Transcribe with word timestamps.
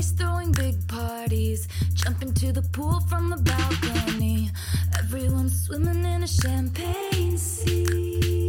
nice, 0.00 0.12
throwing 0.12 0.50
big 0.52 0.76
parties, 0.88 1.68
jumping 1.92 2.32
to 2.32 2.52
the 2.52 2.62
pool 2.72 3.00
from 3.00 3.28
the 3.28 3.36
balcony. 3.36 4.50
Everyone's 4.98 5.66
swimming 5.66 6.04
in 6.04 6.22
a 6.22 6.26
champagne 6.26 7.36
sea. 7.36 8.46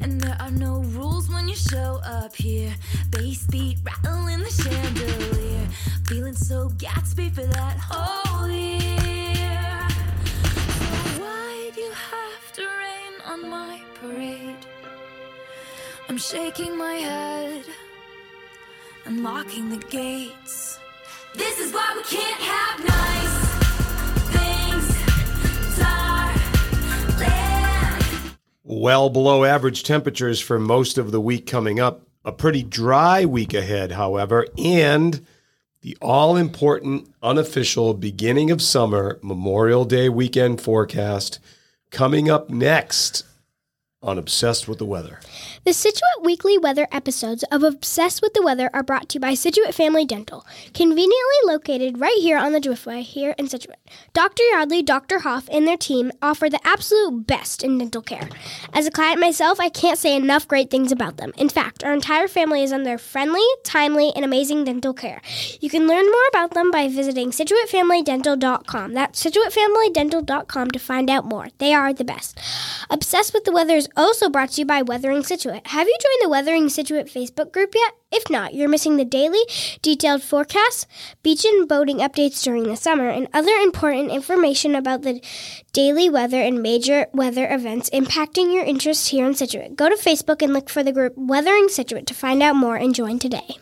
And 0.00 0.20
there 0.20 0.36
are 0.38 0.52
no 0.52 0.82
rules 0.96 1.28
when 1.28 1.48
you 1.48 1.56
show 1.56 2.00
up 2.04 2.36
here. 2.36 2.72
Bass 3.10 3.44
beat 3.48 3.78
rattling 3.82 4.44
the 4.46 4.50
chandelier. 4.62 5.66
Feeling 6.06 6.36
so 6.36 6.68
Gatsby 6.82 7.34
for 7.34 7.46
that 7.58 7.76
whole 7.80 8.48
year. 8.48 9.88
So 10.78 10.86
why'd 11.20 11.76
you 11.76 11.90
have 12.12 12.52
to 12.58 12.62
rain 12.62 13.14
on 13.26 13.50
my 13.50 13.82
parade? 13.94 14.66
I'm 16.08 16.18
shaking 16.18 16.78
my 16.78 16.94
head, 16.94 17.64
unlocking 19.04 19.70
the 19.70 19.78
gates. 19.88 20.78
This 21.34 21.58
is 21.58 21.72
why 21.72 21.92
we 21.96 22.02
can't 22.04 22.40
have 22.40 22.84
nice 22.84 23.38
things, 24.30 25.78
darling. 25.78 26.40
Well 28.64 29.10
below 29.10 29.44
average 29.44 29.82
temperatures 29.82 30.40
for 30.40 30.58
most 30.58 30.98
of 30.98 31.10
the 31.10 31.20
week 31.20 31.46
coming 31.46 31.80
up. 31.80 32.06
A 32.24 32.30
pretty 32.32 32.62
dry 32.62 33.24
week 33.24 33.52
ahead, 33.52 33.92
however, 33.92 34.46
and 34.56 35.26
the 35.80 35.98
all 36.00 36.36
important 36.36 37.12
unofficial 37.20 37.94
beginning 37.94 38.52
of 38.52 38.62
summer 38.62 39.18
Memorial 39.22 39.84
Day 39.84 40.08
weekend 40.08 40.60
forecast 40.60 41.40
coming 41.90 42.30
up 42.30 42.48
next 42.48 43.24
on 44.02 44.18
Obsessed 44.18 44.66
with 44.66 44.78
the 44.78 44.84
Weather. 44.84 45.20
The 45.64 45.72
Scituate 45.72 46.22
weekly 46.22 46.58
weather 46.58 46.88
episodes 46.90 47.44
of 47.44 47.62
Obsessed 47.62 48.20
with 48.20 48.34
the 48.34 48.42
Weather 48.42 48.68
are 48.74 48.82
brought 48.82 49.08
to 49.10 49.14
you 49.14 49.20
by 49.20 49.34
Scituate 49.34 49.74
Family 49.74 50.04
Dental, 50.04 50.44
conveniently 50.74 51.38
located 51.44 52.00
right 52.00 52.18
here 52.20 52.36
on 52.36 52.52
the 52.52 52.60
Driftway 52.60 53.02
here 53.02 53.34
in 53.38 53.46
Scituate. 53.48 53.78
Dr. 54.12 54.42
Yardley, 54.50 54.82
Dr. 54.82 55.20
Hoff, 55.20 55.48
and 55.52 55.66
their 55.66 55.76
team 55.76 56.10
offer 56.20 56.50
the 56.50 56.60
absolute 56.66 57.26
best 57.26 57.62
in 57.62 57.78
dental 57.78 58.02
care. 58.02 58.28
As 58.72 58.86
a 58.86 58.90
client 58.90 59.20
myself, 59.20 59.60
I 59.60 59.68
can't 59.68 59.98
say 59.98 60.16
enough 60.16 60.48
great 60.48 60.70
things 60.70 60.90
about 60.90 61.18
them. 61.18 61.32
In 61.36 61.48
fact, 61.48 61.84
our 61.84 61.94
entire 61.94 62.26
family 62.26 62.62
is 62.62 62.72
under 62.72 62.98
friendly, 62.98 63.44
timely, 63.62 64.12
and 64.16 64.24
amazing 64.24 64.64
dental 64.64 64.94
care. 64.94 65.20
You 65.60 65.70
can 65.70 65.86
learn 65.86 66.06
more 66.06 66.26
about 66.28 66.54
them 66.54 66.70
by 66.70 66.88
visiting 66.88 67.30
ScituateFamilyDental.com. 67.30 68.94
That's 68.94 69.24
ScituateFamilyDental.com 69.24 70.70
to 70.72 70.78
find 70.78 71.08
out 71.08 71.24
more. 71.24 71.48
They 71.58 71.72
are 71.72 71.92
the 71.92 72.04
best. 72.04 72.38
Obsessed 72.90 73.32
with 73.32 73.44
the 73.44 73.52
Weather 73.52 73.76
is 73.76 73.88
also 73.96 74.28
brought 74.28 74.50
to 74.52 74.60
you 74.60 74.66
by 74.66 74.82
Weathering 74.82 75.22
Scituate. 75.22 75.66
Have 75.68 75.86
you 75.86 75.96
joined 76.00 76.24
the 76.24 76.28
Weathering 76.28 76.68
Scituate 76.68 77.06
Facebook 77.06 77.52
group 77.52 77.74
yet? 77.74 77.94
If 78.10 78.28
not, 78.30 78.54
you're 78.54 78.68
missing 78.68 78.96
the 78.96 79.04
daily, 79.04 79.40
detailed 79.80 80.22
forecasts, 80.22 80.86
beach 81.22 81.44
and 81.44 81.68
boating 81.68 81.98
updates 81.98 82.42
during 82.42 82.64
the 82.64 82.76
summer, 82.76 83.08
and 83.08 83.28
other 83.32 83.54
important 83.54 84.10
information 84.10 84.74
about 84.74 85.02
the 85.02 85.22
daily 85.72 86.10
weather 86.10 86.40
and 86.40 86.62
major 86.62 87.06
weather 87.12 87.48
events 87.50 87.90
impacting 87.90 88.52
your 88.52 88.64
interests 88.64 89.08
here 89.08 89.26
in 89.26 89.34
Scituate. 89.34 89.76
Go 89.76 89.88
to 89.88 89.96
Facebook 89.96 90.42
and 90.42 90.52
look 90.52 90.68
for 90.68 90.82
the 90.82 90.92
group 90.92 91.14
Weathering 91.16 91.68
Scituate 91.68 92.06
to 92.06 92.14
find 92.14 92.42
out 92.42 92.56
more 92.56 92.76
and 92.76 92.94
join 92.94 93.18
today. 93.18 93.56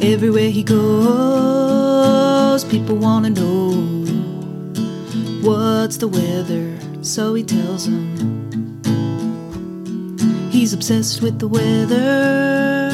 Everywhere 0.00 0.50
he 0.50 0.62
goes, 0.62 2.64
people 2.64 2.96
want 2.96 3.26
to 3.26 3.30
know 3.30 3.97
what's 5.48 5.96
the 5.96 6.08
weather, 6.08 6.78
so 7.02 7.32
he 7.32 7.42
tells 7.42 7.86
him. 7.86 8.82
He's 10.50 10.74
obsessed 10.74 11.22
with 11.22 11.38
the 11.38 11.48
weather, 11.48 12.90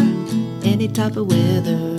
any 0.64 0.87
type 0.87 1.16
of 1.16 1.26
weather. 1.26 1.98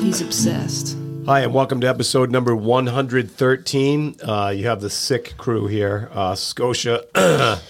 He's 0.00 0.22
obsessed. 0.22 0.96
Hi, 1.26 1.40
and 1.40 1.52
welcome 1.52 1.82
to 1.82 1.86
episode 1.86 2.30
number 2.30 2.56
113. 2.56 4.16
Uh, 4.22 4.54
you 4.56 4.68
have 4.68 4.80
the 4.80 4.88
sick 4.88 5.36
crew 5.36 5.66
here 5.66 6.08
uh, 6.12 6.34
Scotia, 6.34 7.04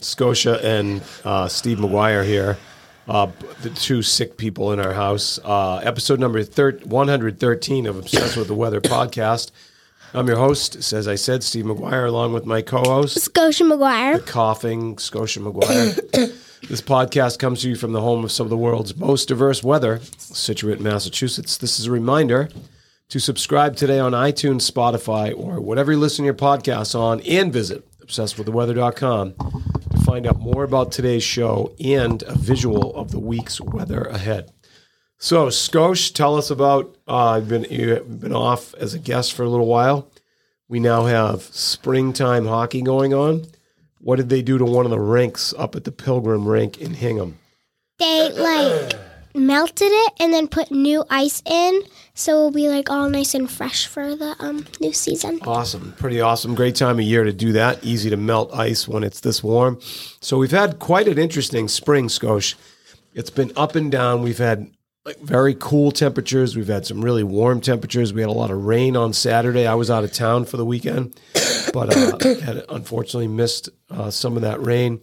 Scotia, 0.00 0.60
and 0.62 1.00
uh, 1.24 1.48
Steve 1.48 1.80
Maguire 1.80 2.24
here. 2.24 2.58
Uh, 3.08 3.28
the 3.62 3.70
two 3.70 4.02
sick 4.02 4.36
people 4.36 4.70
in 4.72 4.80
our 4.80 4.92
house. 4.92 5.38
Uh, 5.42 5.76
episode 5.78 6.20
number 6.20 6.42
thir- 6.42 6.78
113 6.84 7.86
of 7.86 7.96
Obsessed 7.96 8.36
with 8.36 8.48
the 8.48 8.54
Weather 8.54 8.82
podcast. 8.82 9.50
I'm 10.14 10.28
your 10.28 10.36
host, 10.36 10.92
as 10.92 11.08
I 11.08 11.14
said, 11.14 11.42
Steve 11.42 11.64
Maguire, 11.64 12.04
along 12.04 12.34
with 12.34 12.44
my 12.44 12.60
co 12.60 12.82
host, 12.82 13.18
Scotia 13.18 13.64
Maguire. 13.64 14.18
coughing 14.18 14.98
Scotia 14.98 15.40
Maguire. 15.40 15.92
this 16.68 16.82
podcast 16.82 17.38
comes 17.38 17.62
to 17.62 17.70
you 17.70 17.76
from 17.76 17.92
the 17.92 18.02
home 18.02 18.22
of 18.22 18.30
some 18.30 18.44
of 18.44 18.50
the 18.50 18.56
world's 18.58 18.94
most 18.94 19.28
diverse 19.28 19.62
weather, 19.62 20.00
Scituate, 20.18 20.78
in 20.78 20.84
Massachusetts. 20.84 21.56
This 21.56 21.80
is 21.80 21.86
a 21.86 21.90
reminder 21.90 22.50
to 23.08 23.20
subscribe 23.20 23.74
today 23.74 23.98
on 23.98 24.12
iTunes, 24.12 24.70
Spotify, 24.70 25.32
or 25.34 25.62
whatever 25.62 25.92
you 25.92 25.98
listen 25.98 26.24
to 26.24 26.26
your 26.26 26.34
podcasts 26.34 26.94
on, 26.94 27.20
and 27.22 27.50
visit 27.50 27.82
obsessedwiththeweather.com 28.06 29.32
to 29.92 29.98
find 30.04 30.26
out 30.26 30.40
more 30.40 30.64
about 30.64 30.92
today's 30.92 31.24
show 31.24 31.74
and 31.82 32.22
a 32.24 32.34
visual 32.34 32.94
of 32.96 33.12
the 33.12 33.18
week's 33.18 33.62
weather 33.62 34.02
ahead. 34.02 34.52
So, 35.22 35.46
Skosh, 35.46 36.12
tell 36.12 36.34
us 36.34 36.50
about. 36.50 36.96
Uh, 37.06 37.38
you've 37.38 37.48
been 37.48 37.64
you've 37.70 38.20
been 38.20 38.32
off 38.32 38.74
as 38.74 38.92
a 38.92 38.98
guest 38.98 39.34
for 39.34 39.44
a 39.44 39.48
little 39.48 39.68
while. 39.68 40.08
We 40.66 40.80
now 40.80 41.04
have 41.04 41.42
springtime 41.42 42.44
hockey 42.44 42.82
going 42.82 43.14
on. 43.14 43.44
What 44.00 44.16
did 44.16 44.30
they 44.30 44.42
do 44.42 44.58
to 44.58 44.64
one 44.64 44.84
of 44.84 44.90
the 44.90 44.98
rinks 44.98 45.54
up 45.56 45.76
at 45.76 45.84
the 45.84 45.92
Pilgrim 45.92 46.48
Rink 46.48 46.78
in 46.78 46.94
Hingham? 46.94 47.38
They 48.00 48.32
like 48.32 48.94
melted 49.32 49.92
it 49.92 50.12
and 50.18 50.34
then 50.34 50.48
put 50.48 50.72
new 50.72 51.04
ice 51.08 51.40
in, 51.46 51.82
so 52.14 52.32
it'll 52.32 52.50
be 52.50 52.68
like 52.68 52.90
all 52.90 53.08
nice 53.08 53.32
and 53.32 53.48
fresh 53.48 53.86
for 53.86 54.16
the 54.16 54.34
um 54.40 54.66
new 54.80 54.92
season. 54.92 55.38
Awesome, 55.42 55.94
pretty 55.98 56.20
awesome. 56.20 56.56
Great 56.56 56.74
time 56.74 56.98
of 56.98 57.04
year 57.04 57.22
to 57.22 57.32
do 57.32 57.52
that. 57.52 57.84
Easy 57.84 58.10
to 58.10 58.16
melt 58.16 58.52
ice 58.52 58.88
when 58.88 59.04
it's 59.04 59.20
this 59.20 59.40
warm. 59.40 59.78
So 60.20 60.36
we've 60.36 60.50
had 60.50 60.80
quite 60.80 61.06
an 61.06 61.16
interesting 61.16 61.68
spring, 61.68 62.08
Skosh. 62.08 62.56
It's 63.14 63.30
been 63.30 63.52
up 63.54 63.76
and 63.76 63.92
down. 63.92 64.22
We've 64.22 64.38
had 64.38 64.68
like 65.04 65.18
very 65.18 65.54
cool 65.58 65.90
temperatures. 65.90 66.56
We've 66.56 66.68
had 66.68 66.86
some 66.86 67.04
really 67.04 67.24
warm 67.24 67.60
temperatures. 67.60 68.12
We 68.12 68.20
had 68.20 68.30
a 68.30 68.34
lot 68.34 68.50
of 68.50 68.64
rain 68.64 68.96
on 68.96 69.12
Saturday. 69.12 69.66
I 69.66 69.74
was 69.74 69.90
out 69.90 70.04
of 70.04 70.12
town 70.12 70.44
for 70.44 70.56
the 70.56 70.64
weekend, 70.64 71.18
but 71.72 71.96
uh, 71.96 72.40
had 72.40 72.64
unfortunately 72.68 73.28
missed 73.28 73.68
uh, 73.90 74.10
some 74.10 74.36
of 74.36 74.42
that 74.42 74.62
rain. 74.62 75.00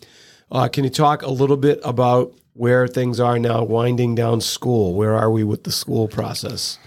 Uh, 0.51 0.67
can 0.67 0.83
you 0.83 0.89
talk 0.89 1.21
a 1.21 1.29
little 1.29 1.57
bit 1.57 1.79
about 1.83 2.33
where 2.53 2.87
things 2.87 3.19
are 3.19 3.37
now, 3.37 3.63
winding 3.63 4.15
down 4.15 4.41
school? 4.41 4.93
Where 4.93 5.15
are 5.15 5.29
we 5.29 5.43
with 5.43 5.63
the 5.63 5.71
school 5.71 6.07
process? 6.07 6.79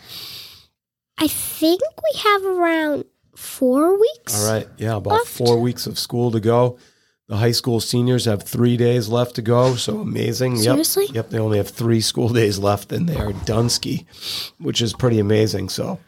I 1.18 1.28
think 1.28 1.80
we 1.80 2.18
have 2.20 2.44
around 2.44 3.04
four 3.36 3.98
weeks. 4.00 4.42
All 4.42 4.52
right. 4.52 4.68
Yeah, 4.78 4.96
about 4.96 5.12
Left. 5.12 5.26
four 5.26 5.60
weeks 5.60 5.86
of 5.86 5.98
school 5.98 6.30
to 6.32 6.40
go. 6.40 6.78
The 7.32 7.38
high 7.38 7.52
school 7.52 7.80
seniors 7.80 8.26
have 8.26 8.42
three 8.42 8.76
days 8.76 9.08
left 9.08 9.36
to 9.36 9.42
go. 9.42 9.74
So 9.76 10.00
amazing. 10.00 10.56
Yep. 10.56 10.64
Seriously? 10.64 11.06
Yep. 11.14 11.30
They 11.30 11.38
only 11.38 11.56
have 11.56 11.70
three 11.70 12.02
school 12.02 12.28
days 12.40 12.58
left 12.58 12.92
and 12.92 13.08
they 13.08 13.16
are 13.16 13.32
done 13.32 13.70
ski, 13.70 14.04
which 14.58 14.82
is 14.82 14.92
pretty 14.92 15.18
amazing. 15.18 15.70
So, 15.70 15.98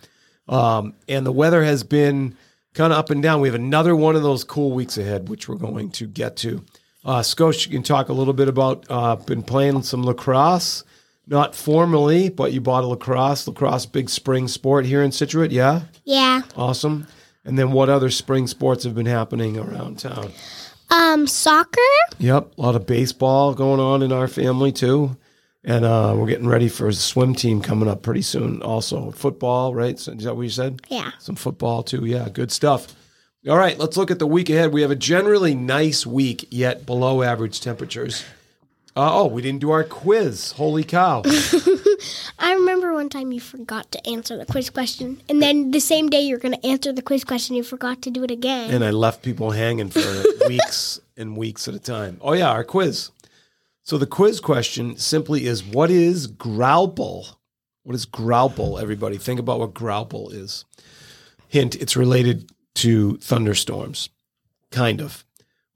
um, 0.50 0.92
and 1.08 1.24
the 1.24 1.32
weather 1.32 1.64
has 1.64 1.82
been 1.82 2.36
kind 2.74 2.92
of 2.92 2.98
up 2.98 3.08
and 3.08 3.22
down. 3.22 3.40
We 3.40 3.48
have 3.48 3.54
another 3.54 3.96
one 3.96 4.16
of 4.16 4.22
those 4.22 4.44
cool 4.44 4.72
weeks 4.72 4.98
ahead, 4.98 5.30
which 5.30 5.48
we're 5.48 5.56
going 5.56 5.92
to 5.92 6.06
get 6.06 6.36
to. 6.44 6.62
Uh, 7.06 7.22
Scotia, 7.22 7.70
you 7.70 7.74
can 7.74 7.82
talk 7.82 8.10
a 8.10 8.12
little 8.12 8.34
bit 8.34 8.48
about, 8.48 8.84
uh, 8.90 9.16
been 9.16 9.42
playing 9.42 9.82
some 9.82 10.04
lacrosse, 10.04 10.84
not 11.26 11.54
formally, 11.54 12.28
but 12.28 12.52
you 12.52 12.60
bought 12.60 12.84
a 12.84 12.86
lacrosse, 12.86 13.48
lacrosse 13.48 13.86
big 13.86 14.10
spring 14.10 14.46
sport 14.46 14.84
here 14.84 15.02
in 15.02 15.10
Scituate. 15.10 15.52
Yeah. 15.52 15.84
Yeah. 16.04 16.42
Awesome. 16.54 17.06
And 17.46 17.58
then 17.58 17.72
what 17.72 17.88
other 17.88 18.10
spring 18.10 18.46
sports 18.46 18.84
have 18.84 18.94
been 18.94 19.06
happening 19.06 19.56
around 19.56 20.00
town? 20.00 20.30
Um, 20.94 21.26
soccer. 21.26 21.80
Yep, 22.18 22.52
a 22.56 22.62
lot 22.62 22.76
of 22.76 22.86
baseball 22.86 23.52
going 23.52 23.80
on 23.80 24.00
in 24.00 24.12
our 24.12 24.28
family 24.28 24.70
too. 24.70 25.16
And 25.64 25.84
uh, 25.84 26.14
we're 26.16 26.28
getting 26.28 26.46
ready 26.46 26.68
for 26.68 26.86
a 26.86 26.92
swim 26.92 27.34
team 27.34 27.60
coming 27.60 27.88
up 27.88 28.02
pretty 28.02 28.22
soon. 28.22 28.62
Also, 28.62 29.10
football, 29.10 29.74
right? 29.74 29.98
So, 29.98 30.12
is 30.12 30.22
that 30.22 30.36
what 30.36 30.42
you 30.42 30.50
said? 30.50 30.82
Yeah. 30.88 31.10
Some 31.18 31.34
football 31.34 31.82
too. 31.82 32.04
Yeah, 32.04 32.28
good 32.28 32.52
stuff. 32.52 32.94
All 33.48 33.56
right, 33.56 33.76
let's 33.76 33.96
look 33.96 34.10
at 34.12 34.20
the 34.20 34.26
week 34.26 34.48
ahead. 34.50 34.72
We 34.72 34.82
have 34.82 34.90
a 34.92 34.96
generally 34.96 35.54
nice 35.54 36.06
week, 36.06 36.46
yet 36.50 36.86
below 36.86 37.22
average 37.22 37.60
temperatures. 37.60 38.24
Uh, 38.96 39.22
oh, 39.22 39.26
we 39.26 39.42
didn't 39.42 39.60
do 39.60 39.72
our 39.72 39.82
quiz. 39.82 40.52
Holy 40.52 40.84
cow. 40.84 41.22
I 42.38 42.54
remember 42.54 42.94
one 42.94 43.08
time 43.08 43.32
you 43.32 43.40
forgot 43.40 43.90
to 43.90 44.06
answer 44.06 44.36
the 44.36 44.46
quiz 44.46 44.70
question, 44.70 45.20
and 45.28 45.42
then 45.42 45.72
the 45.72 45.80
same 45.80 46.08
day 46.10 46.20
you're 46.20 46.38
going 46.38 46.54
to 46.54 46.64
answer 46.66 46.92
the 46.92 47.02
quiz 47.02 47.24
question, 47.24 47.56
you 47.56 47.64
forgot 47.64 48.02
to 48.02 48.10
do 48.10 48.22
it 48.22 48.30
again. 48.30 48.70
and 48.70 48.84
I 48.84 48.90
left 48.90 49.22
people 49.22 49.50
hanging 49.50 49.90
for 49.90 50.00
weeks 50.48 51.00
and 51.16 51.36
weeks 51.36 51.66
at 51.66 51.74
a 51.74 51.80
time. 51.80 52.18
Oh 52.20 52.34
yeah, 52.34 52.50
our 52.50 52.62
quiz. 52.62 53.10
So 53.82 53.98
the 53.98 54.06
quiz 54.06 54.40
question 54.40 54.96
simply 54.96 55.44
is 55.46 55.64
what 55.64 55.90
is 55.90 56.28
Graupel? 56.28 57.34
What 57.82 57.94
is 57.94 58.06
Graupel, 58.06 58.80
everybody? 58.80 59.18
Think 59.18 59.40
about 59.40 59.58
what 59.58 59.74
Graupel 59.74 60.32
is. 60.32 60.64
Hint, 61.48 61.74
it's 61.76 61.96
related 61.96 62.50
to 62.76 63.16
thunderstorms. 63.18 64.08
Kind 64.70 65.00
of. 65.02 65.24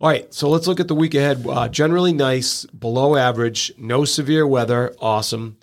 All 0.01 0.09
right, 0.09 0.33
so 0.33 0.49
let's 0.49 0.69
look 0.69 0.79
at 0.79 0.87
the 0.87 0.95
week 0.95 1.15
ahead. 1.15 1.45
Uh, 1.45 1.69
generally 1.69 2.13
nice, 2.13 2.65
below 2.67 3.17
average, 3.17 3.73
no 3.77 4.05
severe 4.05 4.47
weather. 4.47 4.95
Awesome. 5.01 5.59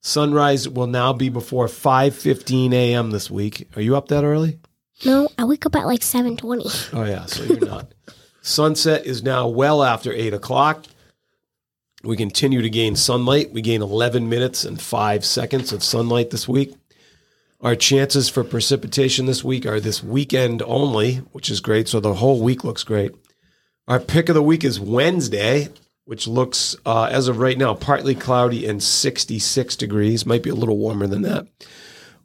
Sunrise 0.00 0.68
will 0.68 0.86
now 0.86 1.12
be 1.12 1.28
before 1.28 1.66
5:15 1.66 2.72
a.m. 2.72 3.10
this 3.10 3.30
week. 3.30 3.68
Are 3.76 3.82
you 3.82 3.96
up 3.96 4.06
that 4.08 4.22
early? 4.24 4.60
No, 5.04 5.28
I 5.36 5.44
wake 5.44 5.66
up 5.66 5.74
at 5.74 5.86
like 5.86 6.00
7:20. 6.02 6.92
Oh 6.94 7.04
yeah, 7.04 7.26
so 7.26 7.42
you're 7.42 7.58
not. 7.66 7.92
Sunset 8.42 9.04
is 9.06 9.22
now 9.24 9.48
well 9.48 9.82
after 9.82 10.12
eight 10.12 10.34
o'clock. 10.34 10.86
We 12.04 12.16
continue 12.16 12.62
to 12.62 12.70
gain 12.70 12.96
sunlight. 12.96 13.52
We 13.52 13.60
gain 13.60 13.82
11 13.82 14.28
minutes 14.28 14.64
and 14.64 14.80
five 14.80 15.24
seconds 15.24 15.72
of 15.72 15.82
sunlight 15.82 16.30
this 16.30 16.48
week. 16.48 16.74
Our 17.60 17.76
chances 17.76 18.30
for 18.30 18.42
precipitation 18.42 19.26
this 19.26 19.44
week 19.44 19.66
are 19.66 19.80
this 19.80 20.02
weekend 20.02 20.62
only, 20.62 21.16
which 21.32 21.50
is 21.50 21.60
great. 21.60 21.88
So 21.88 22.00
the 22.00 22.14
whole 22.14 22.40
week 22.40 22.64
looks 22.64 22.84
great. 22.84 23.12
Our 23.90 23.98
pick 23.98 24.28
of 24.28 24.34
the 24.36 24.42
week 24.42 24.62
is 24.62 24.78
Wednesday, 24.78 25.68
which 26.04 26.28
looks, 26.28 26.76
uh, 26.86 27.08
as 27.10 27.26
of 27.26 27.38
right 27.38 27.58
now, 27.58 27.74
partly 27.74 28.14
cloudy 28.14 28.64
and 28.66 28.80
66 28.80 29.74
degrees. 29.74 30.24
Might 30.24 30.44
be 30.44 30.50
a 30.50 30.54
little 30.54 30.76
warmer 30.78 31.08
than 31.08 31.22
that. 31.22 31.48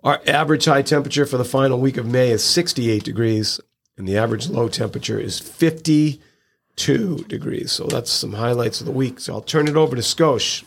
Our 0.04 0.22
average 0.28 0.66
high 0.66 0.84
temperature 0.84 1.26
for 1.26 1.38
the 1.38 1.44
final 1.44 1.80
week 1.80 1.98
of 1.98 2.06
May 2.06 2.30
is 2.30 2.44
68 2.44 3.04
degrees, 3.04 3.60
and 3.98 4.08
the 4.08 4.16
average 4.16 4.48
low 4.48 4.68
temperature 4.70 5.20
is 5.20 5.40
52 5.40 7.26
degrees. 7.28 7.72
So 7.72 7.86
that's 7.88 8.12
some 8.12 8.34
highlights 8.34 8.80
of 8.80 8.86
the 8.86 8.92
week. 8.92 9.20
So 9.20 9.34
I'll 9.34 9.42
turn 9.42 9.68
it 9.68 9.76
over 9.76 9.96
to 9.96 10.04
Skosh. 10.04 10.64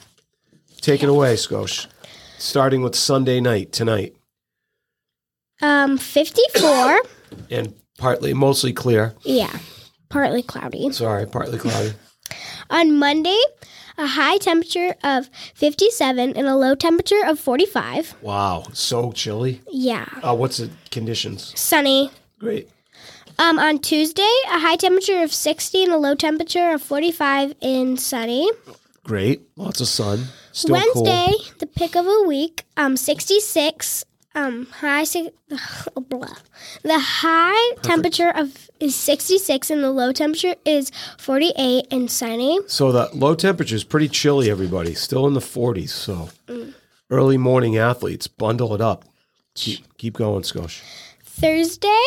Take 0.81 1.05
it 1.05 1.09
away, 1.09 1.35
Skosh. 1.35 1.87
Starting 2.39 2.83
with 2.83 2.97
Sunday 2.97 3.41
night 3.41 3.71
tonight, 3.71 4.17
Um, 5.63 5.97
54. 5.99 7.01
and 7.51 7.75
partly, 7.99 8.35
mostly 8.35 8.73
clear. 8.73 9.15
yeah, 9.23 9.59
partly 10.09 10.43
cloudy. 10.43 10.91
Sorry, 10.93 11.27
partly 11.27 11.59
cloudy. 11.59 11.93
On 12.71 12.99
Monday, 12.99 13.39
a 13.97 14.07
high 14.07 14.37
temperature 14.39 14.95
of 15.03 15.29
57 15.55 16.37
and 16.37 16.47
a 16.47 16.57
low 16.57 16.75
temperature 16.75 17.23
of 17.25 17.39
45. 17.41 18.15
Wow, 18.23 18.65
so 18.73 19.13
chilly. 19.13 19.63
Yeah, 19.71 20.07
Uh, 20.23 20.35
what's 20.35 20.59
the 20.59 20.71
conditions? 20.91 21.53
sunny. 21.59 22.11
Great. 22.39 22.69
Um, 23.39 23.59
on 23.59 23.79
Tuesday, 23.79 24.29
a 24.51 24.59
high 24.59 24.77
temperature 24.77 25.23
of 25.23 25.33
60 25.33 25.85
and 25.85 25.93
a 25.93 25.97
low 25.97 26.15
temperature 26.15 26.71
of 26.73 26.83
45 26.83 27.55
and 27.63 27.99
sunny. 27.99 28.51
Great. 29.05 29.43
Lots 29.57 29.81
of 29.81 29.89
sun. 29.89 30.27
Still 30.53 30.73
Wednesday, 30.75 31.29
cool. 31.31 31.55
the 31.61 31.67
pick 31.67 31.95
of 31.97 32.07
a 32.07 32.23
week, 32.27 32.65
um, 32.77 32.97
66. 32.97 34.05
Um, 34.35 34.67
high 34.67 35.05
blah. 35.95 36.37
The 36.83 36.99
high 36.99 37.75
temperature 37.83 38.31
of 38.31 38.71
is 38.79 38.95
66 38.95 39.71
and 39.71 39.83
the 39.83 39.91
low 39.91 40.13
temperature 40.13 40.55
is 40.65 40.93
48 41.19 41.87
and 41.91 42.11
sunny. 42.11 42.61
So 42.67 42.93
the 42.93 43.09
low 43.13 43.35
temperature 43.35 43.75
is 43.75 43.85
pretty 43.85 44.09
chilly, 44.09 44.51
everybody. 44.51 44.95
Still 44.95 45.27
in 45.27 45.35
the 45.35 45.41
40s. 45.41 45.91
So 45.91 46.29
early 47.11 47.39
morning 47.39 47.77
athletes, 47.77 48.27
bundle 48.29 48.75
it 48.75 48.81
up. 48.81 49.05
Keep, 49.55 49.97
keep 49.99 50.15
going, 50.15 50.43
Skosh. 50.43 50.83
Thursday, 51.25 52.05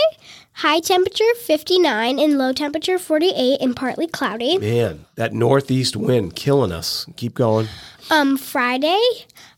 high 0.54 0.80
temperature 0.80 1.34
59 1.38 2.20
and 2.20 2.38
low 2.38 2.54
temperature 2.54 3.00
48 3.00 3.62
and 3.62 3.76
partly 3.76 4.08
cloudy. 4.08 4.58
Man, 4.58 5.06
that 5.16 5.34
northeast 5.34 5.96
wind 5.96 6.36
killing 6.36 6.72
us. 6.72 7.06
Keep 7.16 7.36
going. 7.36 7.68
Um, 8.10 8.38
Friday, 8.38 9.02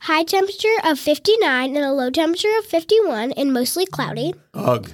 high 0.01 0.23
temperature 0.23 0.75
of 0.83 0.99
59 0.99 1.75
and 1.75 1.85
a 1.85 1.91
low 1.91 2.09
temperature 2.09 2.55
of 2.59 2.65
51 2.65 3.31
and 3.33 3.53
mostly 3.53 3.85
cloudy. 3.85 4.33
Ugh. 4.53 4.93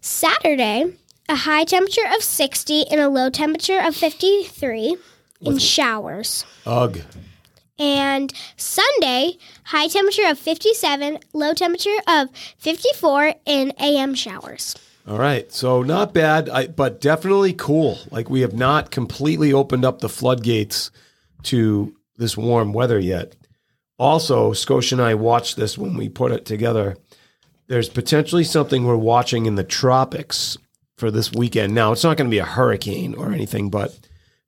Saturday, 0.00 0.94
a 1.28 1.36
high 1.36 1.64
temperature 1.64 2.06
of 2.14 2.22
60 2.22 2.86
and 2.90 3.00
a 3.00 3.08
low 3.08 3.30
temperature 3.30 3.80
of 3.80 3.94
53 3.94 4.96
and 5.44 5.60
showers. 5.60 6.44
Ugh. 6.66 7.00
And 7.78 8.32
Sunday, 8.56 9.38
high 9.64 9.88
temperature 9.88 10.26
of 10.26 10.38
57, 10.38 11.18
low 11.32 11.54
temperature 11.54 11.96
of 12.06 12.28
54 12.58 13.34
and 13.46 13.72
AM 13.80 14.14
showers. 14.14 14.76
All 15.08 15.18
right. 15.18 15.50
So 15.52 15.82
not 15.82 16.14
bad, 16.14 16.48
I, 16.48 16.66
but 16.68 17.00
definitely 17.00 17.52
cool. 17.52 17.98
Like 18.10 18.30
we 18.30 18.42
have 18.42 18.54
not 18.54 18.90
completely 18.90 19.52
opened 19.52 19.84
up 19.84 20.00
the 20.00 20.08
floodgates 20.08 20.90
to 21.44 21.94
this 22.16 22.36
warm 22.36 22.72
weather 22.72 22.98
yet. 22.98 23.34
Also, 23.98 24.52
Scotia 24.52 24.94
and 24.94 25.02
I 25.02 25.14
watched 25.14 25.56
this 25.56 25.76
when 25.76 25.96
we 25.96 26.08
put 26.08 26.32
it 26.32 26.44
together. 26.44 26.96
There's 27.66 27.88
potentially 27.88 28.44
something 28.44 28.84
we're 28.84 28.96
watching 28.96 29.46
in 29.46 29.56
the 29.56 29.64
tropics 29.64 30.56
for 30.96 31.10
this 31.10 31.32
weekend. 31.32 31.74
Now, 31.74 31.92
it's 31.92 32.04
not 32.04 32.16
going 32.16 32.28
to 32.28 32.34
be 32.34 32.38
a 32.38 32.44
hurricane 32.44 33.14
or 33.14 33.32
anything, 33.32 33.70
but 33.70 33.98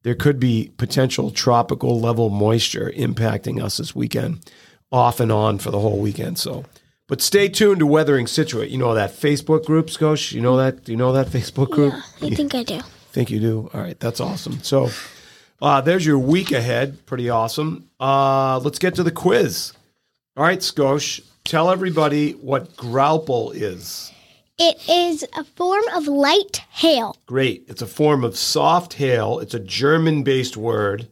there 0.02 0.14
could 0.14 0.40
be 0.40 0.72
potential 0.76 1.31
tropical 1.31 2.00
level 2.00 2.31
moisture 2.31 2.93
impacting 2.96 3.62
us 3.62 3.76
this 3.76 3.94
weekend, 3.94 4.50
off 4.90 5.20
and 5.20 5.31
on 5.31 5.58
for 5.58 5.70
the 5.70 5.81
whole 5.81 5.98
weekend. 5.98 6.38
So, 6.38 6.64
but 7.12 7.20
stay 7.20 7.47
tuned 7.47 7.81
to 7.81 7.87
Weathering 7.87 8.26
Scituate. 8.26 8.70
You 8.70 8.79
know 8.79 8.94
that 8.94 9.11
Facebook 9.11 9.67
group, 9.67 9.88
Scosh? 9.88 10.32
You 10.32 10.41
know 10.41 10.56
that? 10.56 10.88
You 10.88 10.97
know 10.97 11.12
that 11.12 11.26
Facebook 11.26 11.69
group? 11.69 11.93
Yeah, 12.20 12.29
I 12.29 12.35
think 12.35 12.55
I 12.55 12.62
do. 12.62 12.81
Think 13.11 13.31
you 13.31 13.38
do? 13.38 13.70
All 13.75 13.82
right, 13.82 14.00
that's 14.00 14.19
awesome. 14.19 14.62
So, 14.62 14.88
uh, 15.61 15.82
there's 15.82 16.06
your 16.06 16.19
week 16.19 16.53
ahead. 16.53 17.05
Pretty 17.05 17.29
awesome. 17.29 17.91
Uh, 18.00 18.61
let's 18.61 18.79
get 18.79 18.94
to 18.94 19.03
the 19.03 19.11
quiz. 19.11 19.75
All 20.38 20.44
right, 20.44 20.61
Skosh, 20.61 21.20
tell 21.44 21.69
everybody 21.69 22.32
what 22.32 22.75
Graupel 22.79 23.55
is. 23.55 24.11
It 24.58 24.88
is 24.88 25.23
a 25.37 25.44
form 25.44 25.85
of 25.94 26.06
light 26.06 26.62
hail. 26.70 27.19
Great. 27.26 27.67
It's 27.69 27.82
a 27.82 27.87
form 27.87 28.25
of 28.25 28.38
soft 28.38 28.94
hail. 28.94 29.38
It's 29.38 29.53
a 29.53 29.61
German 29.61 30.23
based 30.23 30.56
word, 30.56 31.08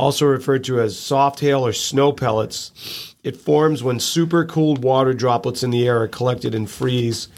also 0.00 0.24
referred 0.24 0.64
to 0.64 0.80
as 0.80 0.98
soft 0.98 1.40
hail 1.40 1.64
or 1.64 1.72
snow 1.74 2.10
pellets. 2.10 3.14
It 3.22 3.36
forms 3.36 3.82
when 3.82 3.98
supercooled 3.98 4.78
water 4.78 5.12
droplets 5.12 5.62
in 5.62 5.70
the 5.70 5.86
air 5.86 6.02
are 6.02 6.08
collected 6.08 6.54
and 6.54 6.70
freeze 6.70 7.28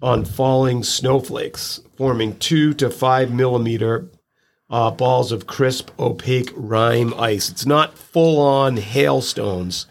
on 0.00 0.24
falling 0.24 0.84
snowflakes, 0.84 1.80
forming 1.96 2.38
two 2.38 2.72
to 2.74 2.90
five 2.90 3.32
millimeter 3.32 4.08
uh, 4.70 4.92
balls 4.92 5.32
of 5.32 5.48
crisp, 5.48 5.90
opaque 5.98 6.52
rime 6.54 7.12
ice. 7.14 7.50
It's 7.50 7.66
not 7.66 7.98
full 7.98 8.40
on 8.40 8.76
hailstones. 8.76 9.86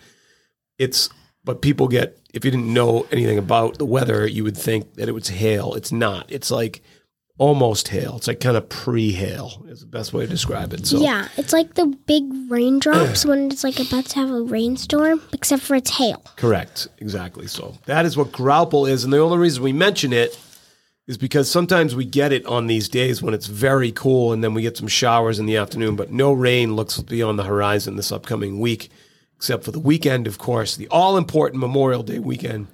It's, 0.77 1.09
but 1.43 1.61
people 1.61 1.89
get, 1.89 2.17
if 2.33 2.45
you 2.45 2.51
didn't 2.51 2.73
know 2.73 3.05
anything 3.11 3.37
about 3.37 3.77
the 3.77 3.85
weather, 3.85 4.25
you 4.25 4.45
would 4.45 4.57
think 4.57 4.93
that 4.95 5.09
it 5.09 5.13
was 5.13 5.27
hail. 5.27 5.73
It's 5.73 5.91
not. 5.91 6.31
It's 6.31 6.51
like 6.51 6.81
almost 7.37 7.89
hail. 7.89 8.15
It's 8.17 8.27
like 8.27 8.39
kind 8.39 8.55
of 8.57 8.69
pre 8.69 9.11
hail, 9.11 9.65
is 9.67 9.81
the 9.81 9.85
best 9.85 10.13
way 10.13 10.25
to 10.25 10.29
describe 10.29 10.73
it. 10.73 10.87
So, 10.87 10.99
Yeah, 10.99 11.27
it's 11.37 11.51
like 11.53 11.73
the 11.73 11.85
big 11.85 12.23
raindrops 12.49 13.25
when 13.25 13.51
it's 13.51 13.63
like 13.63 13.79
about 13.79 14.05
to 14.05 14.19
have 14.19 14.31
a 14.31 14.41
rainstorm, 14.41 15.21
except 15.33 15.63
for 15.63 15.75
it's 15.75 15.91
hail. 15.91 16.23
Correct. 16.37 16.87
Exactly. 16.99 17.47
So 17.47 17.77
that 17.85 18.05
is 18.05 18.15
what 18.15 18.31
Graupel 18.31 18.89
is. 18.89 19.03
And 19.03 19.11
the 19.11 19.19
only 19.19 19.37
reason 19.37 19.63
we 19.63 19.73
mention 19.73 20.13
it 20.13 20.39
is 21.07 21.17
because 21.17 21.51
sometimes 21.51 21.93
we 21.93 22.05
get 22.05 22.31
it 22.31 22.45
on 22.45 22.67
these 22.67 22.89
days 22.89 23.21
when 23.21 23.33
it's 23.33 23.47
very 23.47 23.91
cool 23.91 24.33
and 24.33 24.43
then 24.43 24.53
we 24.53 24.61
get 24.61 24.77
some 24.77 24.87
showers 24.87 25.37
in 25.37 25.45
the 25.45 25.57
afternoon, 25.57 25.95
but 25.95 26.11
no 26.11 26.33
rain 26.33 26.75
looks 26.75 26.95
to 26.95 27.03
be 27.03 27.21
on 27.21 27.35
the 27.35 27.43
horizon 27.43 27.95
this 27.95 28.11
upcoming 28.11 28.59
week, 28.59 28.89
except 29.35 29.63
for 29.63 29.71
the 29.71 29.79
weekend, 29.79 30.25
of 30.25 30.39
course, 30.39 30.75
the 30.75 30.87
all 30.87 31.15
important 31.17 31.59
Memorial 31.59 32.01
Day 32.01 32.17
weekend. 32.17 32.67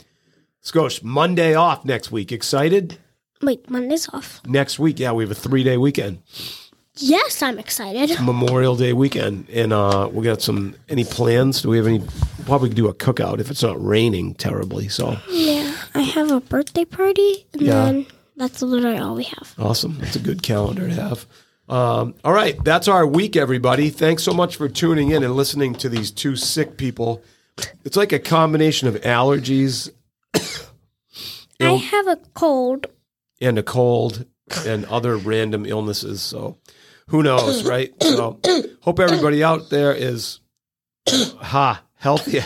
Skosh, 0.63 1.03
Monday 1.03 1.55
off 1.55 1.83
next 1.83 2.11
week. 2.11 2.31
Excited? 2.31 2.99
Wait, 3.41 3.69
Monday's 3.69 4.07
off. 4.09 4.41
Next 4.45 4.79
week, 4.79 4.99
yeah, 4.99 5.11
we 5.11 5.23
have 5.23 5.31
a 5.31 5.35
three 5.35 5.63
day 5.63 5.77
weekend. 5.77 6.19
Yes, 6.97 7.41
I'm 7.41 7.57
excited. 7.57 8.19
Memorial 8.21 8.75
Day 8.75 8.91
weekend, 8.93 9.49
and 9.49 9.71
uh, 9.73 10.09
we 10.11 10.23
got 10.25 10.41
some. 10.41 10.75
Any 10.89 11.03
plans? 11.05 11.61
Do 11.61 11.69
we 11.69 11.77
have 11.77 11.87
any? 11.87 12.03
Probably 12.45 12.69
do 12.69 12.87
a 12.89 12.93
cookout 12.93 13.39
if 13.39 13.49
it's 13.49 13.63
not 13.63 13.83
raining 13.83 14.35
terribly. 14.35 14.89
So 14.89 15.17
Yeah, 15.29 15.73
I 15.95 16.01
have 16.01 16.29
a 16.31 16.41
birthday 16.41 16.85
party, 16.85 17.47
and 17.53 17.61
Yeah. 17.61 17.85
then 17.85 18.05
that's 18.35 18.61
literally 18.61 18.97
all 18.97 19.15
we 19.15 19.23
have. 19.23 19.55
awesome! 19.57 19.97
that's 19.99 20.15
a 20.17 20.19
good 20.19 20.43
calendar 20.43 20.87
to 20.87 20.93
have. 20.93 21.25
Um, 21.69 22.13
all 22.25 22.33
right, 22.33 22.61
that's 22.65 22.89
our 22.89 23.07
week, 23.07 23.37
everybody. 23.37 23.89
Thanks 23.89 24.21
so 24.23 24.33
much 24.33 24.57
for 24.57 24.67
tuning 24.67 25.11
in 25.11 25.23
and 25.23 25.33
listening 25.35 25.73
to 25.75 25.87
these 25.89 26.11
two 26.11 26.35
sick 26.35 26.75
people. 26.75 27.23
It's 27.85 27.95
like 27.95 28.11
a 28.11 28.19
combination 28.19 28.89
of 28.89 28.95
allergies 28.95 29.89
I 31.59 31.73
have 31.73 32.07
a 32.07 32.17
cold. 32.33 32.87
And 33.41 33.57
a 33.57 33.63
cold 33.63 34.25
and 34.65 34.85
other 34.85 35.17
random 35.17 35.65
illnesses. 35.65 36.21
So 36.21 36.57
who 37.07 37.23
knows, 37.23 37.63
right? 37.63 37.91
So 38.01 38.39
hope 38.81 38.99
everybody 38.99 39.43
out 39.43 39.69
there 39.69 39.93
is 39.93 40.39
ha 41.07 41.83
healthier 41.95 42.45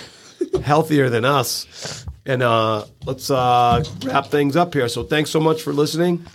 healthier 0.63 1.09
than 1.09 1.25
us. 1.25 2.05
And 2.25 2.41
uh, 2.41 2.85
let's 3.05 3.29
uh, 3.29 3.83
wrap 4.03 4.27
things 4.27 4.55
up 4.55 4.73
here. 4.73 4.89
So 4.89 5.03
thanks 5.03 5.29
so 5.29 5.39
much 5.39 5.61
for 5.61 5.73
listening. 5.73 6.25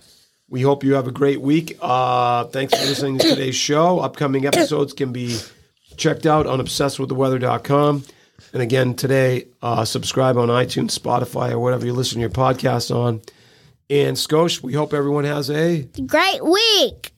We 0.49 0.63
hope 0.63 0.85
you 0.85 0.95
have 0.95 1.07
a 1.07 1.13
great 1.13 1.41
week. 1.41 1.79
Uh, 1.81 2.45
thanks 2.45 2.75
for 2.75 2.85
listening 2.85 3.19
to 3.19 3.29
today's 3.31 3.57
show. 3.57 4.01
Upcoming 4.01 4.47
episodes 4.47 4.93
can 4.93 5.13
be 5.13 5.39
checked 5.97 6.27
out 6.27 6.47
on 6.47 6.61
obsessedwiththeweather.com. 6.61 8.05
And 8.53 8.63
again, 8.63 8.95
today, 8.95 9.47
uh, 9.63 9.85
subscribe 9.85 10.37
on 10.37 10.49
iTunes, 10.49 10.99
Spotify, 10.99 11.53
or 11.53 11.59
whatever 11.59 11.87
you 11.87 11.93
listen 11.93 12.17
to 12.17 12.21
your 12.21 12.31
podcast 12.31 12.95
on. 12.95 13.21
And 13.91 14.17
Skosh, 14.17 14.63
we 14.63 14.73
hope 14.73 14.95
everyone 14.95 15.25
has 15.25 15.51
a 15.51 15.83
Great 16.07 16.45
week. 16.45 17.13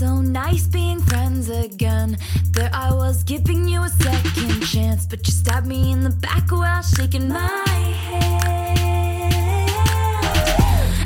So 0.00 0.22
nice 0.22 0.66
being 0.66 0.98
friends 0.98 1.50
again. 1.50 2.16
There 2.52 2.70
I 2.72 2.90
was 2.90 3.22
giving 3.22 3.68
you 3.68 3.82
a 3.82 3.88
second 3.90 4.62
chance, 4.62 5.04
but 5.04 5.26
you 5.26 5.30
stabbed 5.30 5.66
me 5.66 5.92
in 5.92 6.02
the 6.02 6.08
back 6.08 6.50
while 6.50 6.80
shaking 6.80 7.28
my 7.28 7.36
hand. 8.08 8.40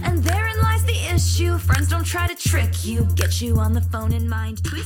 And 0.05 0.23
therein 0.23 0.61
lies 0.63 0.85
the 0.85 0.97
issue. 1.13 1.59
Friends 1.59 1.89
don't 1.89 2.07
try 2.07 2.29
to 2.29 2.37
trick 2.37 2.85
you, 2.85 3.09
get 3.17 3.41
you 3.41 3.59
on 3.59 3.73
the 3.73 3.81
phone 3.81 4.13
and 4.13 4.31
mind 4.31 4.63
twist. 4.63 4.85